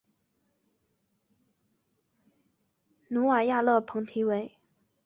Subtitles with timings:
[3.09, 4.57] 努瓦亚勒蓬提维。